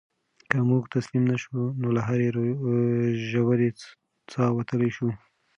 [0.49, 2.29] که موږ تسلیم نه شو نو له هرې
[3.29, 3.69] ژورې
[4.31, 5.09] څاه وتلی شو.